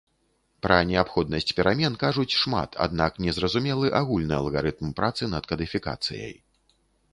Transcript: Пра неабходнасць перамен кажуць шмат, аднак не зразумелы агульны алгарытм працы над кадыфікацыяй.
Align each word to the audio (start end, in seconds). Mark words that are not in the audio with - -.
Пра 0.65 0.77
неабходнасць 0.91 1.53
перамен 1.59 1.97
кажуць 2.05 2.37
шмат, 2.45 2.79
аднак 2.87 3.21
не 3.27 3.31
зразумелы 3.39 3.93
агульны 4.01 4.35
алгарытм 4.41 4.89
працы 5.03 5.23
над 5.37 5.43
кадыфікацыяй. 5.55 6.37